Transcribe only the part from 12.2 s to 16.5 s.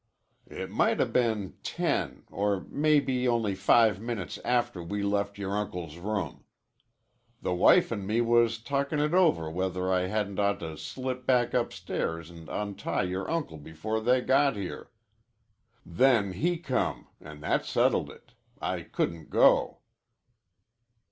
and untie yore uncle before they got here. Then